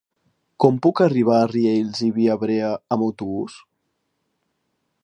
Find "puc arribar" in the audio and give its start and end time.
0.85-1.35